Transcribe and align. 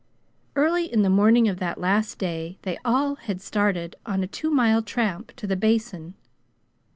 Early 0.55 0.91
in 0.91 1.03
the 1.03 1.11
morning 1.11 1.47
of 1.47 1.59
that 1.59 1.79
last 1.79 2.17
day 2.17 2.57
they 2.63 2.71
had 2.71 2.79
all 2.83 3.19
started 3.37 3.95
on 4.03 4.23
a 4.23 4.27
two 4.27 4.49
mile 4.49 4.81
tramp 4.81 5.31
to 5.35 5.45
"the 5.45 5.55
Basin." 5.55 6.15